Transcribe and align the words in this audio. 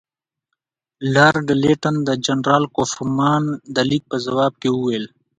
لارډ 1.13 1.47
لیټن 1.61 1.95
د 2.07 2.09
جنرال 2.25 2.63
کوفمان 2.75 3.43
د 3.75 3.77
لیک 3.89 4.03
په 4.11 4.17
ځواب 4.25 4.53
کې 4.61 4.69
وویل. 4.71 5.05